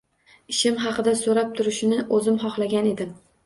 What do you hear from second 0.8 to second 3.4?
haqida so’rab turishini o‘zim xohlagan edim.